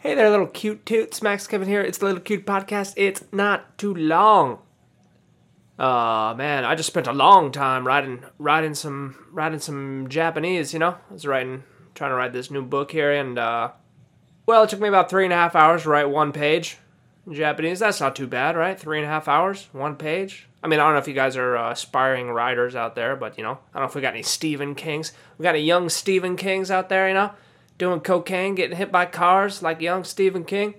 Hey 0.00 0.14
there, 0.14 0.30
little 0.30 0.46
cute 0.46 0.86
toots. 0.86 1.22
Max 1.22 1.48
Kevin 1.48 1.66
here. 1.66 1.80
It's 1.80 1.98
the 1.98 2.04
Little 2.04 2.20
Cute 2.20 2.46
Podcast. 2.46 2.92
It's 2.94 3.24
not 3.32 3.76
too 3.78 3.92
long. 3.92 4.60
Oh 5.76 6.36
man, 6.36 6.64
I 6.64 6.76
just 6.76 6.86
spent 6.86 7.08
a 7.08 7.12
long 7.12 7.50
time 7.50 7.84
writing 7.84 8.22
writing 8.38 8.74
some 8.74 9.16
writing 9.32 9.58
some 9.58 10.06
Japanese, 10.08 10.72
you 10.72 10.78
know? 10.78 10.98
I 11.10 11.12
was 11.12 11.26
writing 11.26 11.64
trying 11.96 12.12
to 12.12 12.14
write 12.14 12.32
this 12.32 12.48
new 12.48 12.62
book 12.62 12.92
here 12.92 13.10
and 13.10 13.40
uh 13.40 13.72
well 14.46 14.62
it 14.62 14.70
took 14.70 14.78
me 14.78 14.86
about 14.86 15.10
three 15.10 15.24
and 15.24 15.32
a 15.32 15.36
half 15.36 15.56
hours 15.56 15.82
to 15.82 15.88
write 15.88 16.08
one 16.08 16.30
page 16.30 16.78
in 17.26 17.34
Japanese. 17.34 17.80
That's 17.80 18.00
not 18.00 18.14
too 18.14 18.28
bad, 18.28 18.56
right? 18.56 18.78
Three 18.78 18.98
and 18.98 19.04
a 19.04 19.10
half 19.10 19.26
hours, 19.26 19.68
one 19.72 19.96
page. 19.96 20.46
I 20.62 20.68
mean, 20.68 20.78
I 20.78 20.84
don't 20.84 20.92
know 20.92 21.00
if 21.00 21.08
you 21.08 21.14
guys 21.14 21.36
are 21.36 21.56
uh, 21.56 21.72
aspiring 21.72 22.30
writers 22.30 22.76
out 22.76 22.94
there, 22.94 23.16
but 23.16 23.36
you 23.36 23.42
know, 23.42 23.58
I 23.74 23.78
don't 23.78 23.82
know 23.82 23.88
if 23.88 23.96
we 23.96 24.00
got 24.00 24.14
any 24.14 24.22
Stephen 24.22 24.76
Kings. 24.76 25.12
We 25.38 25.42
got 25.42 25.56
any 25.56 25.64
young 25.64 25.88
Stephen 25.88 26.36
Kings 26.36 26.70
out 26.70 26.88
there, 26.88 27.08
you 27.08 27.14
know, 27.14 27.32
doing 27.78 28.00
cocaine, 28.00 28.54
getting 28.54 28.76
hit 28.76 28.92
by 28.92 29.06
cars 29.06 29.62
like 29.62 29.80
young 29.80 30.04
Stephen 30.04 30.44
King. 30.44 30.74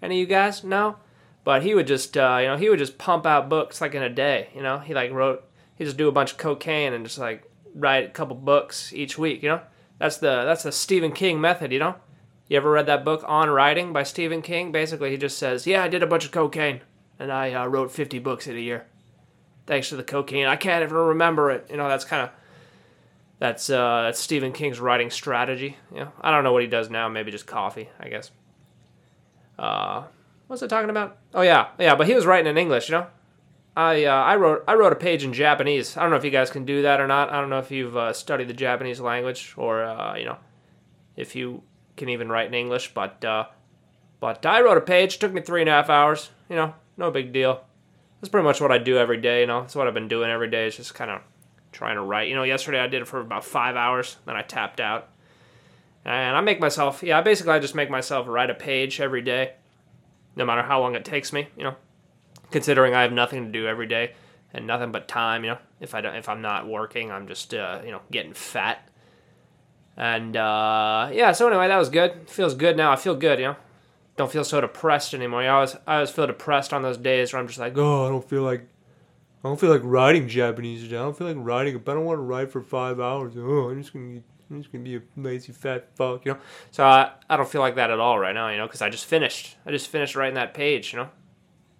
Any 0.00 0.16
of 0.16 0.20
you 0.20 0.26
guys? 0.26 0.64
No. 0.64 0.96
But 1.44 1.62
he 1.62 1.74
would 1.74 1.86
just, 1.86 2.16
uh, 2.16 2.38
you 2.40 2.46
know, 2.46 2.56
he 2.56 2.70
would 2.70 2.78
just 2.78 2.96
pump 2.96 3.26
out 3.26 3.50
books 3.50 3.80
like 3.80 3.94
in 3.94 4.02
a 4.02 4.08
day. 4.08 4.48
You 4.54 4.62
know, 4.62 4.78
he 4.78 4.94
like 4.94 5.10
wrote, 5.10 5.44
he 5.76 5.84
just 5.84 5.96
do 5.96 6.08
a 6.08 6.12
bunch 6.12 6.32
of 6.32 6.38
cocaine 6.38 6.92
and 6.92 7.04
just 7.04 7.18
like 7.18 7.44
write 7.74 8.06
a 8.06 8.10
couple 8.10 8.36
books 8.36 8.92
each 8.92 9.18
week. 9.18 9.42
You 9.42 9.50
know, 9.50 9.60
that's 9.98 10.16
the 10.16 10.44
that's 10.44 10.62
the 10.62 10.72
Stephen 10.72 11.12
King 11.12 11.40
method. 11.40 11.72
You 11.72 11.80
know, 11.80 11.96
you 12.48 12.56
ever 12.56 12.70
read 12.70 12.86
that 12.86 13.04
book 13.04 13.22
On 13.26 13.50
Writing 13.50 13.92
by 13.92 14.04
Stephen 14.04 14.40
King? 14.40 14.72
Basically, 14.72 15.10
he 15.10 15.18
just 15.18 15.36
says, 15.36 15.66
"Yeah, 15.66 15.82
I 15.82 15.88
did 15.88 16.02
a 16.02 16.06
bunch 16.06 16.24
of 16.24 16.30
cocaine 16.30 16.80
and 17.18 17.32
I 17.32 17.52
uh, 17.52 17.66
wrote 17.66 17.90
50 17.90 18.18
books 18.18 18.46
in 18.46 18.56
a 18.56 18.60
year, 18.60 18.86
thanks 19.66 19.88
to 19.90 19.96
the 19.96 20.02
cocaine. 20.02 20.46
I 20.46 20.56
can't 20.56 20.82
even 20.82 20.96
remember 20.96 21.50
it. 21.50 21.66
You 21.70 21.76
know, 21.76 21.88
that's 21.88 22.04
kind 22.04 22.22
of 22.22 22.30
that's 23.44 23.68
uh, 23.68 24.04
that's 24.04 24.18
Stephen 24.18 24.52
King's 24.52 24.80
writing 24.80 25.10
strategy. 25.10 25.76
Know, 25.90 26.10
I 26.22 26.30
don't 26.30 26.44
know 26.44 26.52
what 26.54 26.62
he 26.62 26.68
does 26.68 26.88
now. 26.88 27.10
Maybe 27.10 27.30
just 27.30 27.46
coffee, 27.46 27.90
I 28.00 28.08
guess. 28.08 28.30
Uh, 29.58 30.04
what 30.46 30.54
was 30.54 30.62
I 30.62 30.66
talking 30.66 30.88
about? 30.88 31.18
Oh 31.34 31.42
yeah, 31.42 31.68
yeah. 31.78 31.94
But 31.94 32.06
he 32.06 32.14
was 32.14 32.24
writing 32.24 32.50
in 32.50 32.56
English, 32.56 32.88
you 32.88 32.94
know. 32.94 33.06
I 33.76 34.06
uh, 34.06 34.14
I 34.14 34.36
wrote 34.36 34.64
I 34.66 34.72
wrote 34.76 34.94
a 34.94 34.96
page 34.96 35.24
in 35.24 35.34
Japanese. 35.34 35.94
I 35.94 36.00
don't 36.00 36.10
know 36.10 36.16
if 36.16 36.24
you 36.24 36.30
guys 36.30 36.50
can 36.50 36.64
do 36.64 36.80
that 36.82 37.02
or 37.02 37.06
not. 37.06 37.28
I 37.28 37.38
don't 37.38 37.50
know 37.50 37.58
if 37.58 37.70
you've 37.70 37.94
uh, 37.94 38.14
studied 38.14 38.48
the 38.48 38.54
Japanese 38.54 38.98
language 38.98 39.52
or 39.58 39.84
uh, 39.84 40.16
you 40.16 40.24
know 40.24 40.38
if 41.14 41.36
you 41.36 41.62
can 41.98 42.08
even 42.08 42.30
write 42.30 42.48
in 42.48 42.54
English. 42.54 42.94
But 42.94 43.22
uh, 43.26 43.44
but 44.20 44.46
I 44.46 44.62
wrote 44.62 44.78
a 44.78 44.80
page. 44.80 45.18
Took 45.18 45.34
me 45.34 45.42
three 45.42 45.60
and 45.60 45.68
a 45.68 45.72
half 45.72 45.90
hours. 45.90 46.30
You 46.48 46.56
know, 46.56 46.74
no 46.96 47.10
big 47.10 47.34
deal. 47.34 47.62
That's 48.22 48.30
pretty 48.30 48.44
much 48.44 48.62
what 48.62 48.72
I 48.72 48.78
do 48.78 48.96
every 48.96 49.18
day. 49.18 49.42
You 49.42 49.48
know, 49.48 49.60
that's 49.60 49.76
what 49.76 49.86
I've 49.86 49.92
been 49.92 50.08
doing 50.08 50.30
every 50.30 50.48
day. 50.48 50.66
It's 50.66 50.78
just 50.78 50.94
kind 50.94 51.10
of 51.10 51.20
trying 51.74 51.96
to 51.96 52.02
write. 52.02 52.28
You 52.28 52.34
know, 52.34 52.44
yesterday 52.44 52.80
I 52.80 52.86
did 52.86 53.02
it 53.02 53.08
for 53.08 53.20
about 53.20 53.44
five 53.44 53.76
hours. 53.76 54.16
Then 54.24 54.36
I 54.36 54.42
tapped 54.42 54.80
out. 54.80 55.10
And 56.06 56.36
I 56.36 56.40
make 56.40 56.60
myself, 56.60 57.02
yeah, 57.02 57.20
basically 57.20 57.52
I 57.52 57.58
just 57.58 57.74
make 57.74 57.90
myself 57.90 58.28
write 58.28 58.50
a 58.50 58.54
page 58.54 59.00
every 59.00 59.22
day, 59.22 59.54
no 60.36 60.44
matter 60.44 60.62
how 60.62 60.80
long 60.80 60.94
it 60.94 61.04
takes 61.04 61.32
me. 61.32 61.48
You 61.56 61.64
know, 61.64 61.76
considering 62.50 62.94
I 62.94 63.02
have 63.02 63.12
nothing 63.12 63.46
to 63.46 63.52
do 63.52 63.66
every 63.66 63.86
day 63.86 64.12
and 64.52 64.66
nothing 64.66 64.92
but 64.92 65.08
time. 65.08 65.44
You 65.44 65.52
know, 65.52 65.58
if 65.80 65.94
I 65.94 66.00
don't, 66.00 66.14
if 66.14 66.28
I'm 66.28 66.42
not 66.42 66.66
working, 66.66 67.10
I'm 67.10 67.26
just 67.26 67.52
uh, 67.52 67.80
you 67.84 67.90
know 67.90 68.00
getting 68.10 68.32
fat. 68.32 68.88
And 69.96 70.36
uh, 70.36 71.10
yeah, 71.12 71.32
so 71.32 71.48
anyway, 71.48 71.68
that 71.68 71.76
was 71.76 71.88
good. 71.88 72.28
Feels 72.28 72.54
good 72.54 72.76
now. 72.76 72.92
I 72.92 72.96
feel 72.96 73.14
good. 73.14 73.38
You 73.38 73.46
know, 73.46 73.56
don't 74.16 74.30
feel 74.30 74.44
so 74.44 74.60
depressed 74.60 75.14
anymore. 75.14 75.40
I 75.40 75.48
always 75.48 75.76
I 75.86 75.94
always 75.94 76.10
feel 76.10 76.26
depressed 76.26 76.72
on 76.72 76.82
those 76.82 76.98
days 76.98 77.32
where 77.32 77.40
I'm 77.40 77.48
just 77.48 77.58
like, 77.58 77.76
oh, 77.76 78.06
I 78.06 78.08
don't 78.10 78.28
feel 78.28 78.42
like 78.42 78.66
I 79.44 79.48
don't 79.48 79.60
feel 79.60 79.68
like 79.68 79.82
writing 79.84 80.26
Japanese 80.26 80.82
today. 80.82 80.96
I 80.96 81.02
don't 81.02 81.16
feel 81.16 81.26
like 81.26 81.36
writing. 81.38 81.78
But 81.78 81.92
I 81.92 81.94
don't 81.96 82.06
want 82.06 82.16
to 82.16 82.22
write 82.22 82.50
for 82.50 82.62
five 82.62 82.98
hours. 82.98 83.34
Oh, 83.36 83.68
I'm 83.68 83.82
just 83.82 83.92
gonna 83.92 84.20
I'm 84.50 84.62
just 84.62 84.72
gonna 84.72 84.84
be 84.84 84.96
a 84.96 85.02
lazy 85.16 85.52
fat 85.52 85.94
fuck, 85.96 86.24
you 86.24 86.32
know. 86.32 86.38
So 86.70 86.82
I 86.82 87.12
I 87.28 87.36
don't 87.36 87.48
feel 87.48 87.60
like 87.60 87.74
that 87.74 87.90
at 87.90 88.00
all 88.00 88.18
right 88.18 88.34
now, 88.34 88.48
you 88.48 88.56
know, 88.56 88.66
because 88.66 88.80
I 88.80 88.88
just 88.88 89.04
finished. 89.04 89.56
I 89.66 89.70
just 89.70 89.88
finished 89.88 90.16
writing 90.16 90.36
that 90.36 90.54
page, 90.54 90.94
you 90.94 90.98
know. 90.98 91.10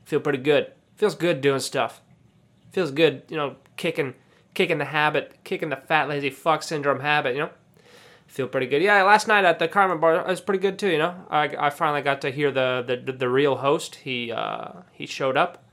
Feel 0.05 0.21
pretty 0.21 0.39
good. 0.39 0.73
Feels 0.97 1.15
good 1.15 1.41
doing 1.41 1.61
stuff. 1.61 2.03
Feels 2.71 2.91
good, 2.91 3.23
you 3.31 3.37
know, 3.39 3.57
kicking 3.79 4.13
kicking 4.53 4.77
the 4.77 4.85
habit, 4.85 5.39
kicking 5.43 5.71
the 5.71 5.77
fat 5.77 6.07
lazy 6.07 6.29
fuck 6.29 6.63
syndrome 6.63 7.01
habit, 7.01 7.35
you 7.35 7.41
know. 7.41 7.51
Feel 8.27 8.47
pretty 8.47 8.67
good. 8.67 8.83
Yeah, 8.83 9.03
last 9.05 9.27
night 9.27 9.47
at 9.47 9.59
the 9.59 9.69
Carmen 9.69 10.01
Bar 10.01 10.17
it 10.17 10.27
was 10.27 10.43
pretty 10.43 10.61
good 10.61 10.79
too, 10.79 10.91
you 10.91 10.99
know. 10.99 11.15
I, 11.31 11.45
I 11.59 11.71
finally 11.71 12.03
got 12.03 12.21
to 12.23 12.31
hear 12.31 12.51
the 12.51 12.85
the, 12.87 13.13
the 13.13 13.29
real 13.31 13.57
host. 13.57 13.95
He 13.95 14.31
uh, 14.31 14.83
he 14.93 15.07
showed 15.07 15.39
up. 15.39 15.65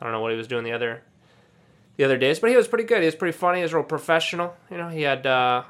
I 0.00 0.04
don't 0.04 0.12
know 0.12 0.20
what 0.20 0.32
he 0.32 0.36
was 0.36 0.48
doing 0.48 0.64
the 0.64 0.72
other 0.72 1.02
the 1.98 2.04
other 2.04 2.16
days, 2.16 2.38
but 2.38 2.48
he 2.48 2.56
was 2.56 2.66
pretty 2.66 2.84
good. 2.84 3.00
He 3.00 3.06
was 3.06 3.14
pretty 3.14 3.36
funny. 3.36 3.58
He 3.58 3.62
was 3.62 3.74
real 3.74 3.82
professional. 3.82 4.56
You 4.70 4.78
know, 4.78 4.88
he 4.88 5.02
had 5.02 5.26
uh, 5.26 5.64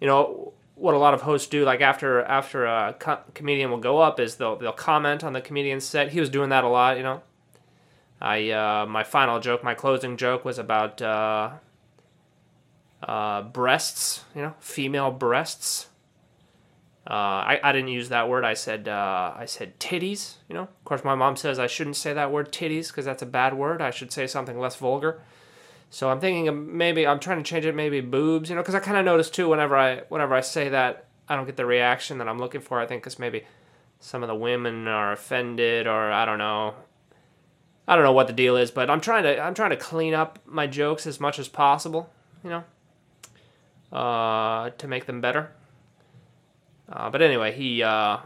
you 0.00 0.06
know 0.06 0.54
what 0.76 0.94
a 0.94 0.98
lot 0.98 1.14
of 1.14 1.22
hosts 1.22 1.48
do 1.48 1.64
like 1.64 1.80
after 1.80 2.22
after 2.22 2.66
a 2.66 2.94
co- 2.98 3.18
comedian 3.34 3.70
will 3.70 3.78
go 3.78 3.98
up 3.98 4.20
is 4.20 4.36
they'll 4.36 4.56
they'll 4.56 4.72
comment 4.72 5.24
on 5.24 5.32
the 5.32 5.40
comedian's 5.40 5.84
set 5.84 6.10
he 6.10 6.20
was 6.20 6.28
doing 6.28 6.50
that 6.50 6.64
a 6.64 6.68
lot 6.68 6.98
you 6.98 7.02
know 7.02 7.22
i 8.20 8.50
uh, 8.50 8.84
my 8.86 9.02
final 9.02 9.40
joke 9.40 9.64
my 9.64 9.72
closing 9.72 10.18
joke 10.18 10.44
was 10.44 10.58
about 10.58 11.00
uh, 11.00 11.50
uh, 13.02 13.40
breasts 13.40 14.24
you 14.34 14.42
know 14.42 14.54
female 14.60 15.10
breasts 15.10 15.88
uh, 17.08 17.12
I, 17.12 17.60
I 17.62 17.72
didn't 17.72 17.88
use 17.88 18.08
that 18.08 18.28
word 18.28 18.44
i 18.44 18.54
said 18.54 18.88
uh, 18.88 19.32
i 19.36 19.44
said 19.44 19.78
titties 19.78 20.34
you 20.48 20.54
know 20.54 20.62
of 20.62 20.84
course 20.84 21.04
my 21.04 21.14
mom 21.14 21.36
says 21.36 21.58
i 21.58 21.66
shouldn't 21.66 21.96
say 21.96 22.12
that 22.12 22.32
word 22.32 22.52
titties 22.52 22.88
because 22.88 23.04
that's 23.04 23.22
a 23.22 23.26
bad 23.26 23.54
word 23.54 23.80
i 23.80 23.90
should 23.90 24.12
say 24.12 24.26
something 24.26 24.58
less 24.58 24.76
vulgar 24.76 25.20
so 25.90 26.10
I'm 26.10 26.20
thinking 26.20 26.76
maybe 26.76 27.06
I'm 27.06 27.20
trying 27.20 27.38
to 27.38 27.48
change 27.48 27.64
it 27.64 27.74
maybe 27.74 28.00
boobs, 28.00 28.50
you 28.50 28.56
know, 28.56 28.62
because 28.62 28.74
I 28.74 28.80
kind 28.80 28.96
of 28.96 29.04
notice 29.04 29.30
too 29.30 29.48
whenever 29.48 29.76
I 29.76 30.02
whenever 30.08 30.34
I 30.34 30.40
say 30.40 30.68
that 30.70 31.06
I 31.28 31.36
don't 31.36 31.46
get 31.46 31.56
the 31.56 31.66
reaction 31.66 32.18
that 32.18 32.28
I'm 32.28 32.38
looking 32.38 32.60
for. 32.60 32.80
I 32.80 32.86
think 32.86 33.02
because 33.02 33.18
maybe 33.18 33.44
some 34.00 34.22
of 34.22 34.28
the 34.28 34.34
women 34.34 34.88
are 34.88 35.12
offended 35.12 35.86
or 35.86 36.10
I 36.12 36.24
don't 36.24 36.38
know. 36.38 36.74
I 37.88 37.94
don't 37.94 38.04
know 38.04 38.12
what 38.12 38.26
the 38.26 38.32
deal 38.32 38.56
is, 38.56 38.72
but 38.72 38.90
I'm 38.90 39.00
trying 39.00 39.22
to 39.22 39.40
I'm 39.40 39.54
trying 39.54 39.70
to 39.70 39.76
clean 39.76 40.12
up 40.12 40.40
my 40.44 40.66
jokes 40.66 41.06
as 41.06 41.20
much 41.20 41.38
as 41.38 41.46
possible, 41.46 42.10
you 42.42 42.50
know, 42.50 42.64
uh, 43.96 44.70
to 44.70 44.88
make 44.88 45.06
them 45.06 45.20
better. 45.20 45.52
Uh, 46.88 47.10
but 47.10 47.20
anyway, 47.22 47.52
he 47.52 47.82
uh, 47.82 48.18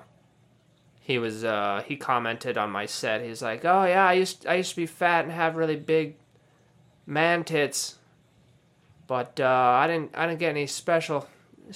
he 1.01 1.19
was 1.19 1.45
uh, 1.45 1.83
he 1.87 1.97
commented 1.97 2.59
on 2.59 2.71
my 2.71 2.87
set. 2.87 3.23
He's 3.23 3.43
like, 3.43 3.65
"Oh 3.65 3.85
yeah, 3.85 4.07
I 4.07 4.13
used 4.15 4.47
I 4.47 4.55
used 4.57 4.71
to 4.71 4.77
be 4.77 4.87
fat 4.87 5.25
and 5.25 5.33
have 5.33 5.57
really 5.57 5.77
big 5.77 6.17
man 7.07 7.45
tits, 7.45 7.99
but 9.07 9.41
uh, 9.41 9.47
I 9.47 9.87
didn't 9.87 10.11
I 10.15 10.27
didn't 10.27 10.41
get 10.41 10.51
any 10.51 10.67
special. 10.67 11.27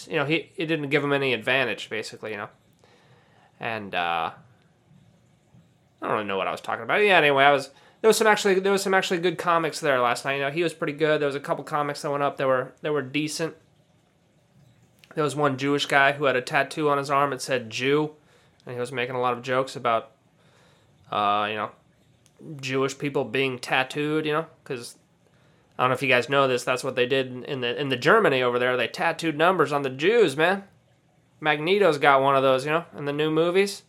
You 0.08 0.16
know, 0.16 0.24
he 0.24 0.50
it 0.56 0.66
didn't 0.66 0.90
give 0.90 1.02
him 1.02 1.12
any 1.12 1.32
advantage, 1.32 1.88
basically. 1.88 2.32
You 2.32 2.36
know, 2.38 2.48
and 3.58 3.94
uh, 3.94 4.30
I 6.00 6.06
don't 6.06 6.12
really 6.12 6.24
know 6.24 6.36
what 6.36 6.46
I 6.46 6.52
was 6.52 6.60
talking 6.60 6.84
about. 6.84 7.02
Yeah, 7.02 7.16
anyway, 7.16 7.44
I 7.44 7.52
was 7.52 7.70
there 8.02 8.08
was 8.08 8.18
some 8.18 8.26
actually 8.26 8.60
there 8.60 8.72
was 8.72 8.82
some 8.82 8.92
actually 8.92 9.20
good 9.20 9.38
comics 9.38 9.80
there 9.80 9.98
last 9.98 10.26
night. 10.26 10.34
You 10.34 10.42
know, 10.42 10.50
he 10.50 10.62
was 10.62 10.74
pretty 10.74 10.92
good. 10.92 11.22
There 11.22 11.26
was 11.26 11.34
a 11.34 11.40
couple 11.40 11.64
comics 11.64 12.02
that 12.02 12.10
went 12.10 12.22
up 12.22 12.36
that 12.36 12.46
were 12.46 12.74
that 12.82 12.92
were 12.92 13.00
decent. 13.00 13.56
There 15.14 15.24
was 15.24 15.36
one 15.36 15.56
Jewish 15.56 15.86
guy 15.86 16.12
who 16.12 16.24
had 16.24 16.36
a 16.36 16.42
tattoo 16.42 16.88
on 16.88 16.98
his 16.98 17.10
arm 17.10 17.30
that 17.30 17.42
said 17.42 17.70
Jew, 17.70 18.12
and 18.66 18.74
he 18.74 18.80
was 18.80 18.92
making 18.92 19.14
a 19.14 19.20
lot 19.20 19.32
of 19.32 19.42
jokes 19.42 19.76
about, 19.76 20.10
uh, 21.10 21.46
you 21.48 21.56
know, 21.56 21.70
Jewish 22.60 22.98
people 22.98 23.24
being 23.24 23.58
tattooed. 23.58 24.26
You 24.26 24.32
know, 24.32 24.46
because 24.62 24.96
I 25.78 25.82
don't 25.82 25.90
know 25.90 25.94
if 25.94 26.02
you 26.02 26.08
guys 26.08 26.28
know 26.28 26.48
this. 26.48 26.64
That's 26.64 26.84
what 26.84 26.96
they 26.96 27.06
did 27.06 27.44
in 27.44 27.60
the 27.60 27.80
in 27.80 27.88
the 27.88 27.96
Germany 27.96 28.42
over 28.42 28.58
there. 28.58 28.76
They 28.76 28.88
tattooed 28.88 29.36
numbers 29.36 29.72
on 29.72 29.82
the 29.82 29.90
Jews, 29.90 30.36
man. 30.36 30.64
Magneto's 31.40 31.98
got 31.98 32.22
one 32.22 32.36
of 32.36 32.42
those, 32.42 32.64
you 32.64 32.72
know, 32.72 32.84
in 32.96 33.04
the 33.04 33.12
new 33.12 33.30
movies. 33.30 33.82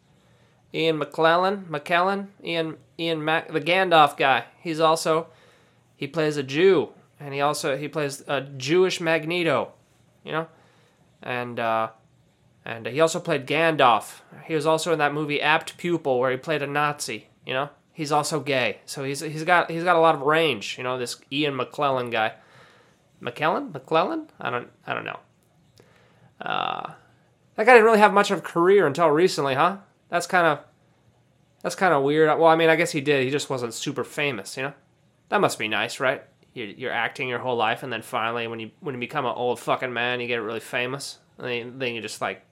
Ian 0.74 0.98
McClellan, 0.98 1.66
McKellen, 1.70 2.28
Ian 2.44 2.78
Ian 3.00 3.24
Mac, 3.24 3.52
the 3.52 3.62
Gandalf 3.62 4.18
guy. 4.18 4.46
He's 4.60 4.80
also 4.80 5.28
he 5.96 6.08
plays 6.08 6.38
a 6.38 6.44
Jew, 6.44 6.90
and 7.20 7.34
he 7.34 7.42
also 7.42 7.78
he 7.78 7.88
plays 7.88 8.24
a 8.28 8.42
Jewish 8.42 9.00
Magneto, 9.00 9.72
you 10.24 10.32
know, 10.34 10.48
and 11.26 11.60
uh, 11.60 11.90
and 12.64 12.88
he 12.88 13.02
also 13.02 13.20
played 13.20 13.46
Gandalf. 13.46 14.22
He 14.46 14.56
was 14.56 14.66
also 14.66 14.94
in 14.94 15.00
that 15.00 15.14
movie 15.14 15.42
Apt 15.42 15.78
Pupil 15.78 16.20
where 16.20 16.32
he 16.32 16.38
played 16.38 16.62
a 16.62 16.68
Nazi, 16.68 17.28
you 17.46 17.54
know 17.54 17.70
he's 17.96 18.12
also 18.12 18.40
gay. 18.40 18.82
So 18.86 19.04
he's 19.04 19.22
he's 19.22 19.44
got 19.44 19.72
he's 19.72 19.84
got 19.84 19.96
a 19.96 20.00
lot 20.00 20.14
of 20.14 20.22
range. 20.22 20.78
You 20.78 20.84
know, 20.84 21.00
this 21.00 21.20
Ian 21.32 21.56
McClellan 21.56 22.12
guy. 22.12 22.34
McKellen? 23.22 23.74
McClellan? 23.74 24.28
I 24.40 24.52
don't 24.52 24.70
I 24.86 24.94
don't 24.94 25.06
know. 25.06 25.20
Uh, 26.40 26.94
that 27.56 27.66
guy 27.66 27.74
didn't 27.74 27.86
really 27.86 28.00
have 28.00 28.14
much 28.14 28.30
of 28.30 28.40
a 28.40 28.42
career 28.42 28.86
until 28.86 29.08
recently, 29.08 29.56
huh? 29.56 29.78
That's 30.10 30.28
kind 30.28 30.46
of 30.46 30.60
that's 31.64 31.76
kind 31.76 31.94
of 31.94 32.04
weird. 32.04 32.28
Well, 32.38 32.50
I 32.50 32.56
mean, 32.56 32.70
I 32.70 32.76
guess 32.76 32.92
he 32.92 33.02
did. 33.02 33.24
He 33.24 33.32
just 33.32 33.50
wasn't 33.50 33.74
super 33.74 34.04
famous, 34.04 34.56
you 34.58 34.64
know. 34.64 34.74
That 35.30 35.42
must 35.42 35.58
be 35.58 35.68
nice, 35.68 36.00
right? 36.00 36.24
You're, 36.54 36.68
you're 36.68 36.92
acting 36.92 37.28
your 37.28 37.40
whole 37.40 37.56
life, 37.56 37.82
and 37.82 37.92
then 37.92 38.04
finally, 38.04 38.46
when 38.48 38.60
you 38.60 38.72
when 38.82 38.94
you 38.94 39.00
become 39.00 39.26
an 39.26 39.34
old 39.36 39.60
fucking 39.60 39.94
man, 39.94 40.20
you 40.20 40.28
get 40.28 40.42
really 40.42 40.60
famous, 40.60 41.20
then, 41.38 41.80
then 41.80 41.94
you 41.96 42.02
just 42.02 42.22
like 42.22 42.44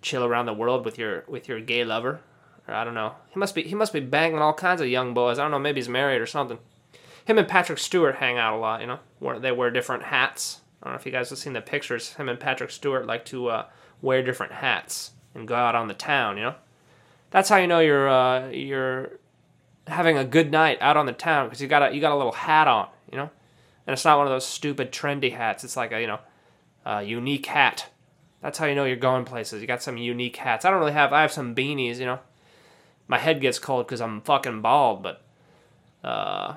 chill 0.00 0.24
around 0.24 0.46
the 0.46 0.52
world 0.52 0.84
with 0.84 0.98
your 0.98 1.24
with 1.28 1.48
your 1.48 1.60
gay 1.60 1.84
lover. 1.84 2.20
Or 2.68 2.74
I 2.74 2.84
don't 2.84 2.94
know. 2.94 3.14
He 3.30 3.38
must 3.38 3.54
be 3.54 3.62
he 3.62 3.74
must 3.74 3.92
be 3.92 4.00
banging 4.00 4.38
all 4.38 4.54
kinds 4.54 4.80
of 4.80 4.88
young 4.88 5.14
boys. 5.14 5.38
I 5.38 5.42
don't 5.42 5.50
know. 5.50 5.58
Maybe 5.58 5.80
he's 5.80 5.88
married 5.88 6.20
or 6.20 6.26
something. 6.26 6.58
Him 7.24 7.38
and 7.38 7.48
Patrick 7.48 7.78
Stewart 7.78 8.16
hang 8.16 8.38
out 8.38 8.54
a 8.54 8.58
lot. 8.58 8.80
You 8.80 8.86
know, 8.86 8.98
where 9.18 9.38
they 9.38 9.52
wear 9.52 9.70
different 9.70 10.04
hats. 10.04 10.60
I 10.82 10.86
don't 10.86 10.94
know 10.94 11.00
if 11.00 11.06
you 11.06 11.12
guys 11.12 11.30
have 11.30 11.38
seen 11.38 11.52
the 11.52 11.60
pictures. 11.60 12.14
Him 12.14 12.28
and 12.28 12.40
Patrick 12.40 12.70
Stewart 12.70 13.06
like 13.06 13.24
to 13.26 13.48
uh, 13.48 13.66
wear 14.00 14.22
different 14.22 14.52
hats. 14.52 15.12
and 15.34 15.46
go 15.46 15.54
out 15.54 15.74
on 15.74 15.88
the 15.88 15.94
town. 15.94 16.36
You 16.36 16.44
know, 16.44 16.54
that's 17.30 17.48
how 17.48 17.56
you 17.56 17.66
know 17.66 17.80
you're 17.80 18.08
uh, 18.08 18.48
you're 18.48 19.18
having 19.86 20.16
a 20.16 20.24
good 20.24 20.50
night 20.50 20.78
out 20.80 20.96
on 20.96 21.06
the 21.06 21.12
town 21.12 21.46
because 21.46 21.60
you 21.60 21.68
got 21.68 21.90
a 21.90 21.94
you 21.94 22.00
got 22.00 22.12
a 22.12 22.16
little 22.16 22.32
hat 22.32 22.68
on. 22.68 22.88
You 23.10 23.18
know, 23.18 23.30
and 23.86 23.94
it's 23.94 24.04
not 24.04 24.18
one 24.18 24.26
of 24.26 24.32
those 24.32 24.46
stupid 24.46 24.92
trendy 24.92 25.32
hats. 25.32 25.64
It's 25.64 25.76
like 25.76 25.92
a 25.92 26.00
you 26.00 26.06
know, 26.06 26.20
a 26.84 27.02
unique 27.02 27.46
hat. 27.46 27.86
That's 28.40 28.58
how 28.58 28.66
you 28.66 28.74
know 28.74 28.84
you're 28.84 28.96
going 28.96 29.24
places. 29.24 29.60
You 29.60 29.66
got 29.66 29.82
some 29.82 29.96
unique 29.96 30.36
hats. 30.36 30.64
I 30.64 30.70
don't 30.70 30.80
really 30.80 30.92
have. 30.92 31.12
I 31.12 31.22
have 31.22 31.32
some 31.32 31.54
beanies. 31.54 31.98
You 31.98 32.06
know, 32.06 32.18
my 33.06 33.18
head 33.18 33.40
gets 33.40 33.58
cold 33.58 33.86
because 33.86 34.00
I'm 34.00 34.20
fucking 34.22 34.62
bald. 34.62 35.02
But 35.02 35.22
uh, 36.02 36.56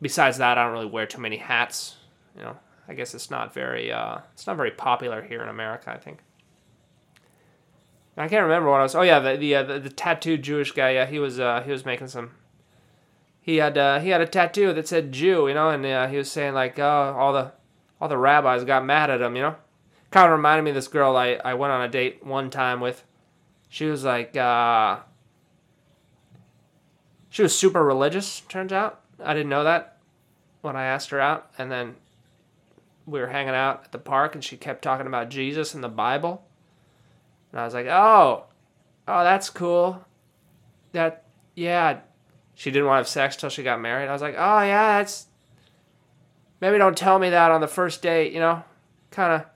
besides 0.00 0.38
that, 0.38 0.58
I 0.58 0.64
don't 0.64 0.72
really 0.72 0.86
wear 0.86 1.06
too 1.06 1.20
many 1.20 1.38
hats. 1.38 1.96
You 2.36 2.42
know, 2.42 2.56
I 2.88 2.94
guess 2.94 3.14
it's 3.14 3.30
not 3.30 3.54
very. 3.54 3.90
Uh, 3.90 4.18
it's 4.34 4.46
not 4.46 4.56
very 4.56 4.70
popular 4.70 5.22
here 5.22 5.42
in 5.42 5.48
America. 5.48 5.90
I 5.90 5.98
think. 5.98 6.18
I 8.16 8.28
can't 8.28 8.42
remember 8.42 8.68
what 8.68 8.80
I 8.80 8.82
was. 8.82 8.94
Oh 8.94 9.02
yeah, 9.02 9.20
the 9.20 9.36
the 9.36 9.54
uh, 9.54 9.62
the, 9.62 9.80
the 9.80 9.90
tattooed 9.90 10.42
Jewish 10.42 10.72
guy. 10.72 10.90
Yeah, 10.90 11.06
he 11.06 11.18
was 11.18 11.40
uh, 11.40 11.62
he 11.64 11.72
was 11.72 11.86
making 11.86 12.08
some. 12.08 12.32
He 13.40 13.56
had 13.56 13.78
uh, 13.78 14.00
he 14.00 14.10
had 14.10 14.20
a 14.20 14.26
tattoo 14.26 14.74
that 14.74 14.86
said 14.86 15.12
Jew, 15.12 15.48
you 15.48 15.54
know, 15.54 15.70
and 15.70 15.84
uh, 15.86 16.06
he 16.08 16.18
was 16.18 16.30
saying 16.30 16.52
like, 16.52 16.78
oh, 16.78 17.16
all 17.18 17.32
the 17.32 17.52
all 18.02 18.08
the 18.08 18.18
rabbis 18.18 18.64
got 18.64 18.84
mad 18.84 19.10
at 19.10 19.22
him, 19.22 19.36
you 19.36 19.42
know. 19.42 19.56
Kind 20.10 20.26
of 20.26 20.32
reminded 20.32 20.64
me 20.64 20.70
of 20.70 20.74
this 20.74 20.88
girl 20.88 21.16
I, 21.16 21.38
I 21.44 21.54
went 21.54 21.72
on 21.72 21.82
a 21.82 21.88
date 21.88 22.26
one 22.26 22.50
time 22.50 22.80
with. 22.80 23.04
She 23.68 23.86
was 23.86 24.04
like, 24.04 24.36
uh, 24.36 24.98
she 27.30 27.42
was 27.42 27.56
super 27.58 27.82
religious. 27.82 28.40
Turns 28.40 28.72
out 28.72 29.00
I 29.22 29.32
didn't 29.32 29.48
know 29.48 29.64
that 29.64 29.96
when 30.60 30.76
I 30.76 30.84
asked 30.84 31.10
her 31.10 31.20
out, 31.20 31.50
and 31.56 31.70
then 31.70 31.96
we 33.06 33.20
were 33.20 33.28
hanging 33.28 33.54
out 33.54 33.84
at 33.84 33.92
the 33.92 33.98
park, 33.98 34.34
and 34.34 34.44
she 34.44 34.56
kept 34.56 34.82
talking 34.82 35.06
about 35.06 35.30
Jesus 35.30 35.72
and 35.72 35.82
the 35.82 35.88
Bible 35.88 36.44
and 37.52 37.60
I 37.60 37.64
was 37.64 37.74
like, 37.74 37.86
oh, 37.86 38.44
oh, 39.06 39.24
that's 39.24 39.50
cool. 39.50 40.04
That, 40.92 41.24
yeah. 41.54 42.00
She 42.54 42.70
didn't 42.70 42.86
want 42.86 42.96
to 42.96 43.00
have 43.00 43.08
sex 43.08 43.36
till 43.36 43.50
she 43.50 43.62
got 43.62 43.80
married. 43.80 44.08
I 44.08 44.12
was 44.12 44.22
like, 44.22 44.34
oh, 44.36 44.60
yeah, 44.62 44.98
that's. 44.98 45.26
Maybe 46.62 46.78
don't 46.78 46.96
tell 46.96 47.18
me 47.18 47.30
that 47.30 47.50
on 47.50 47.60
the 47.60 47.66
first 47.66 48.02
date, 48.02 48.32
you 48.32 48.38
know? 48.38 48.62
Kind 49.10 49.32
of. 49.32 49.46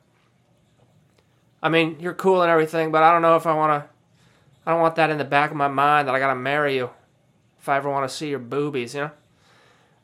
I 1.63 1.69
mean, 1.69 1.99
you're 2.01 2.13
cool 2.13 2.43
and 2.43 2.51
everything, 2.51 2.91
but 2.91 3.05
I 3.05 3.13
don't 3.13 3.23
know 3.23 3.37
if 3.37 3.47
I 3.47 3.55
want 3.55 3.85
to. 3.85 3.89
I 4.67 4.73
don't 4.73 4.81
want 4.81 4.97
that 4.97 5.11
in 5.11 5.17
the 5.17 5.25
back 5.25 5.53
of 5.53 5.57
my 5.57 5.69
mind 5.69 6.09
that 6.09 6.17
I 6.17 6.19
got 6.19 6.35
to 6.35 6.35
marry 6.35 6.75
you 6.75 6.91
if 7.61 7.69
I 7.69 7.77
ever 7.77 7.89
want 7.89 8.11
to 8.11 8.15
see 8.15 8.29
your 8.29 8.41
boobies, 8.41 8.97
you 8.97 9.03
know? 9.03 9.11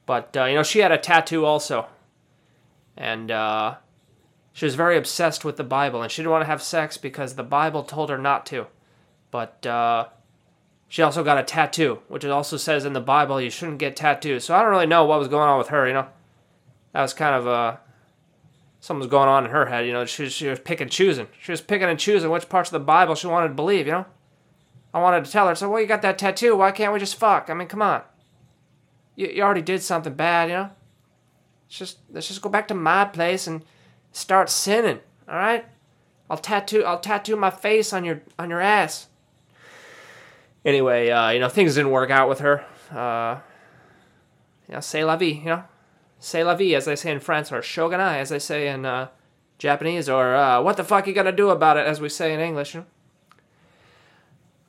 But, 0.06 0.36
uh, 0.36 0.44
you 0.44 0.54
know, 0.54 0.62
she 0.62 0.78
had 0.78 0.92
a 0.92 0.96
tattoo 0.96 1.44
also. 1.44 1.86
And, 2.96 3.32
uh, 3.32 3.74
she 4.52 4.64
was 4.64 4.76
very 4.76 4.96
obsessed 4.96 5.44
with 5.44 5.56
the 5.56 5.64
Bible, 5.64 6.02
and 6.02 6.12
she 6.12 6.22
didn't 6.22 6.30
want 6.30 6.42
to 6.42 6.46
have 6.46 6.62
sex 6.62 6.98
because 6.98 7.34
the 7.34 7.42
Bible 7.42 7.82
told 7.82 8.10
her 8.10 8.18
not 8.18 8.46
to. 8.46 8.68
But 9.32 9.66
uh, 9.66 10.06
she 10.88 11.02
also 11.02 11.24
got 11.24 11.38
a 11.38 11.42
tattoo, 11.42 11.98
which 12.06 12.22
it 12.22 12.30
also 12.30 12.56
says 12.56 12.84
in 12.84 12.92
the 12.92 13.00
Bible 13.00 13.40
you 13.40 13.50
shouldn't 13.50 13.78
get 13.78 13.96
tattoos. 13.96 14.44
So 14.44 14.54
I 14.54 14.62
don't 14.62 14.70
really 14.70 14.86
know 14.86 15.04
what 15.04 15.18
was 15.18 15.26
going 15.26 15.48
on 15.48 15.58
with 15.58 15.68
her, 15.68 15.88
you 15.88 15.94
know. 15.94 16.06
That 16.92 17.02
was 17.02 17.14
kind 17.14 17.34
of 17.34 17.46
uh, 17.46 17.76
something 18.80 19.00
was 19.00 19.08
going 19.08 19.28
on 19.28 19.44
in 19.44 19.50
her 19.50 19.66
head, 19.66 19.86
you 19.86 19.92
know. 19.92 20.04
She, 20.04 20.28
she 20.28 20.48
was 20.48 20.60
picking 20.60 20.84
and 20.84 20.90
choosing. 20.90 21.28
She 21.40 21.52
was 21.52 21.60
picking 21.60 21.88
and 21.88 21.98
choosing 21.98 22.30
which 22.30 22.48
parts 22.48 22.68
of 22.68 22.72
the 22.74 22.84
Bible 22.84 23.14
she 23.14 23.26
wanted 23.26 23.48
to 23.48 23.54
believe, 23.54 23.86
you 23.86 23.92
know. 23.92 24.06
I 24.94 25.00
wanted 25.00 25.24
to 25.24 25.30
tell 25.30 25.48
her, 25.48 25.54
so 25.54 25.70
well, 25.70 25.80
you 25.80 25.86
got 25.86 26.02
that 26.02 26.18
tattoo. 26.18 26.56
Why 26.56 26.70
can't 26.70 26.92
we 26.92 26.98
just 26.98 27.16
fuck? 27.16 27.48
I 27.48 27.54
mean, 27.54 27.68
come 27.68 27.80
on. 27.80 28.02
You, 29.16 29.28
you 29.28 29.42
already 29.42 29.62
did 29.62 29.82
something 29.82 30.14
bad, 30.14 30.50
you 30.50 30.56
know. 30.56 30.70
Let's 31.66 31.78
just 31.78 31.98
let's 32.10 32.28
just 32.28 32.42
go 32.42 32.50
back 32.50 32.68
to 32.68 32.74
my 32.74 33.06
place 33.06 33.46
and 33.46 33.64
start 34.12 34.50
sinning. 34.50 35.00
All 35.26 35.36
right, 35.36 35.64
I'll 36.28 36.36
tattoo 36.36 36.84
I'll 36.84 37.00
tattoo 37.00 37.36
my 37.36 37.48
face 37.48 37.94
on 37.94 38.04
your 38.04 38.20
on 38.38 38.50
your 38.50 38.60
ass. 38.60 39.06
Anyway, 40.66 41.08
uh, 41.08 41.30
you 41.30 41.40
know 41.40 41.48
things 41.48 41.76
didn't 41.76 41.90
work 41.90 42.10
out 42.10 42.28
with 42.28 42.40
her. 42.40 42.64
Uh, 42.90 43.40
you 44.68 44.74
know, 44.74 44.80
say 44.80 45.02
la 45.02 45.16
vie. 45.16 45.26
You 45.26 45.44
know, 45.44 45.64
say 46.22 46.44
la 46.44 46.54
vie 46.54 46.74
as 46.74 46.84
they 46.84 46.96
say 46.96 47.10
in 47.10 47.20
France, 47.20 47.52
or 47.52 47.60
shogunai 47.60 48.18
as 48.18 48.28
they 48.28 48.38
say 48.38 48.68
in 48.68 48.86
uh, 48.86 49.08
Japanese, 49.58 50.08
or 50.08 50.34
uh, 50.34 50.62
what 50.62 50.76
the 50.76 50.84
fuck 50.84 51.06
you 51.06 51.12
gonna 51.12 51.32
do 51.32 51.50
about 51.50 51.76
it 51.76 51.86
as 51.86 52.00
we 52.00 52.08
say 52.08 52.32
in 52.32 52.40
English. 52.40 52.76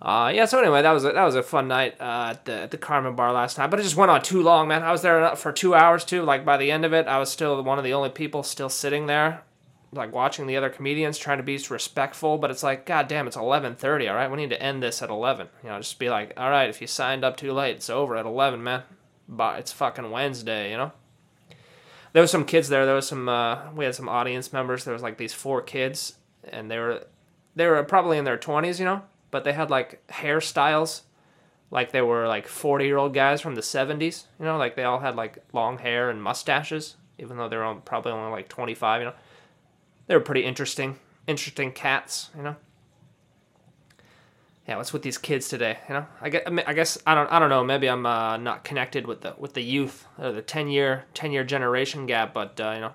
Uh, 0.01 0.29
yeah, 0.35 0.44
so 0.44 0.59
anyway, 0.59 0.81
that 0.81 0.91
was 0.91 1.05
a, 1.05 1.11
that 1.11 1.23
was 1.23 1.35
a 1.35 1.44
fun 1.44 1.67
night 1.69 1.95
uh, 2.01 2.31
at 2.31 2.44
the 2.45 2.53
at 2.63 2.71
the 2.71 2.77
Carmen 2.77 3.15
Bar 3.15 3.31
last 3.31 3.57
night, 3.57 3.69
but 3.69 3.79
it 3.79 3.83
just 3.83 3.95
went 3.95 4.11
on 4.11 4.21
too 4.21 4.41
long, 4.41 4.67
man. 4.67 4.83
I 4.83 4.91
was 4.91 5.01
there 5.01 5.35
for 5.35 5.53
two 5.53 5.75
hours 5.75 6.03
too. 6.03 6.23
Like 6.23 6.44
by 6.44 6.57
the 6.57 6.71
end 6.71 6.83
of 6.83 6.91
it, 6.91 7.07
I 7.07 7.19
was 7.19 7.29
still 7.29 7.63
one 7.63 7.77
of 7.77 7.85
the 7.85 7.94
only 7.94 8.09
people 8.09 8.44
still 8.44 8.67
sitting 8.67 9.05
there, 9.05 9.44
like 9.94 10.11
watching 10.11 10.47
the 10.47 10.57
other 10.57 10.69
comedians, 10.69 11.17
trying 11.17 11.38
to 11.38 11.44
be 11.44 11.57
respectful. 11.69 12.38
But 12.38 12.51
it's 12.51 12.63
like, 12.63 12.85
god 12.85 13.07
damn, 13.07 13.27
it's 13.27 13.38
eleven 13.38 13.75
thirty. 13.75 14.09
All 14.09 14.15
right, 14.15 14.29
we 14.29 14.38
need 14.38 14.50
to 14.50 14.61
end 14.61 14.83
this 14.83 15.01
at 15.01 15.09
eleven. 15.09 15.47
You 15.63 15.69
know, 15.69 15.77
just 15.77 16.00
be 16.00 16.09
like, 16.09 16.33
all 16.35 16.50
right, 16.50 16.69
if 16.69 16.81
you 16.81 16.88
signed 16.88 17.23
up 17.23 17.38
too 17.38 17.53
late, 17.53 17.77
it's 17.77 17.89
over 17.89 18.17
at 18.17 18.25
eleven, 18.25 18.61
man. 18.61 18.83
But 19.29 19.59
it's 19.59 19.71
fucking 19.71 20.11
Wednesday, 20.11 20.71
you 20.71 20.77
know. 20.77 20.91
There 22.13 22.21
was 22.21 22.31
some 22.31 22.45
kids 22.45 22.69
there. 22.69 22.86
There 22.86 22.95
was 22.95 23.07
some. 23.07 23.27
Uh, 23.27 23.71
we 23.75 23.86
had 23.86 23.95
some 23.95 24.07
audience 24.07 24.54
members. 24.54 24.86
There 24.86 24.94
was 24.94 25.04
like 25.04 25.18
these 25.18 25.33
four 25.33 25.62
kids, 25.62 26.15
and 26.44 26.69
they 26.71 26.77
were 26.77 27.06
they 27.56 27.68
were 27.68 27.83
probably 27.83 28.18
in 28.18 28.25
their 28.25 28.38
twenties, 28.38 28.80
you 28.80 28.86
know 28.86 29.01
but 29.33 29.44
they 29.44 29.51
had 29.51 29.71
like 29.71 30.06
hairstyles 30.10 31.01
like 31.71 31.92
they 31.92 32.04
were 32.04 32.27
like 32.27 32.48
40 32.48 32.86
year 32.86 32.98
old 32.98 33.15
guys 33.15 33.42
from 33.42 33.56
the 33.56 33.62
70s 33.62 34.25
you 34.39 34.45
know 34.45 34.57
like 34.57 34.75
they 34.75 34.83
all 34.83 35.00
had 35.00 35.15
like 35.15 35.44
long 35.54 35.80
hair 35.80 36.12
and 36.12 36.21
mustaches 36.21 36.95
even 37.18 37.38
though 37.38 37.50
they're 37.50 37.74
probably 37.83 38.12
only 38.12 38.31
like 38.31 38.48
25 38.48 39.01
you 39.01 39.07
know 39.07 39.13
they 40.06 40.13
were 40.13 40.21
pretty 40.21 40.45
interesting 40.45 41.00
interesting 41.25 41.71
cats 41.71 42.30
you 42.38 42.44
know 42.44 42.56
yeah 44.68 44.77
what's 44.77 44.94
with 44.94 45.01
these 45.01 45.18
kids 45.18 45.48
today 45.48 45.77
you 45.88 45.94
know 45.94 46.06
i 46.21 46.30
guess 46.30 46.44
i, 46.65 46.74
guess, 46.74 46.98
I 47.06 47.15
don't 47.15 47.31
i 47.31 47.39
don't 47.39 47.50
know 47.50 47.63
maybe 47.63 47.88
i'm 47.88 48.06
uh, 48.06 48.38
not 48.38 48.63
connected 48.63 49.07
with 49.07 49.21
the 49.21 49.36
with 49.38 49.54
the 49.54 49.63
youth 49.63 50.07
or 50.18 50.31
the 50.31 50.42
10 50.42 50.69
year 50.69 51.06
10 51.13 51.31
year 51.31 51.44
generation 51.44 52.06
gap 52.06 52.33
but 52.33 52.60
uh, 52.60 52.71
you 52.75 52.81
know 52.81 52.94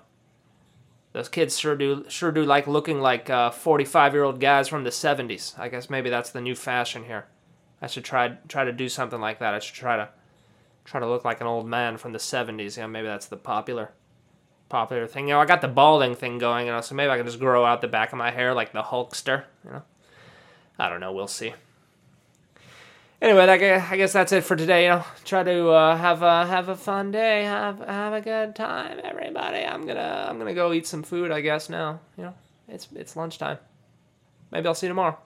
those 1.11 1.29
kids 1.29 1.57
sure 1.57 1.75
do 1.75 2.05
sure 2.07 2.31
do 2.31 2.43
like 2.45 2.67
looking 2.67 3.01
like 3.01 3.29
uh, 3.29 3.49
45 3.49 4.13
year 4.13 4.23
old 4.23 4.39
guys 4.39 4.67
from 4.67 4.83
the 4.83 4.89
70s. 4.89 5.57
I 5.57 5.69
guess 5.69 5.89
maybe 5.89 6.09
that's 6.09 6.29
the 6.29 6.41
new 6.41 6.55
fashion 6.55 7.05
here. 7.05 7.25
I 7.81 7.87
should 7.87 8.05
try 8.05 8.37
try 8.47 8.63
to 8.63 8.71
do 8.71 8.87
something 8.89 9.19
like 9.19 9.39
that. 9.39 9.53
I 9.53 9.59
should 9.59 9.75
try 9.75 9.97
to 9.97 10.09
try 10.85 10.99
to 10.99 11.07
look 11.07 11.25
like 11.25 11.41
an 11.41 11.47
old 11.47 11.67
man 11.67 11.97
from 11.97 12.13
the 12.13 12.19
70s. 12.19 12.77
You 12.77 12.83
know, 12.83 12.87
maybe 12.87 13.07
that's 13.07 13.25
the 13.25 13.37
popular 13.37 13.91
popular 14.69 15.07
thing. 15.07 15.27
You 15.27 15.33
know, 15.33 15.39
I 15.39 15.45
got 15.45 15.61
the 15.61 15.67
balding 15.67 16.13
thing 16.13 16.37
going, 16.37 16.67
you 16.67 16.71
know, 16.71 16.81
so 16.81 16.93
maybe 16.93 17.09
I 17.09 17.17
can 17.17 17.25
just 17.25 17.39
grow 17.39 17.65
out 17.65 17.81
the 17.81 17.87
back 17.87 18.11
of 18.11 18.19
my 18.19 18.29
hair 18.29 18.53
like 18.53 18.71
the 18.71 18.83
Hulkster. 18.83 19.45
You 19.65 19.71
know, 19.71 19.83
I 20.79 20.89
don't 20.89 21.01
know. 21.01 21.11
We'll 21.11 21.27
see 21.27 21.53
anyway, 23.21 23.43
I 23.43 23.97
guess 23.97 24.13
that's 24.13 24.31
it 24.31 24.43
for 24.43 24.55
today. 24.55 24.83
You 24.83 24.89
know, 24.89 25.03
try 25.25 25.43
to 25.43 25.69
uh, 25.69 25.97
have 25.97 26.21
a 26.21 26.45
have 26.45 26.69
a 26.69 26.75
fun 26.75 27.11
day, 27.11 27.43
have 27.43 27.79
have 27.79 28.13
a 28.13 28.21
good 28.21 28.55
time, 28.55 28.99
everybody. 29.03 29.65
I'm 29.65 29.85
gonna 29.85 30.27
I'm 30.29 30.37
gonna 30.37 30.53
go 30.53 30.73
eat 30.73 30.87
some 30.87 31.03
food. 31.03 31.31
I 31.31 31.41
guess 31.41 31.69
now. 31.69 31.99
You 32.17 32.25
know, 32.25 32.33
it's 32.67 32.87
it's 32.95 33.15
lunchtime. 33.15 33.57
Maybe 34.51 34.67
I'll 34.67 34.75
see 34.75 34.87
you 34.87 34.91
tomorrow. 34.91 35.17